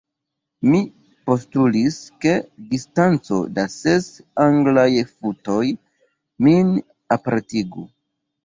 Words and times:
Mi 0.67 0.77
postulis, 1.29 1.97
ke 2.25 2.33
distanco 2.71 3.39
da 3.59 3.67
ses 3.75 4.09
Anglaj 4.47 4.89
futoj 5.13 5.63
nin 6.47 6.73
apartigu. 7.19 7.89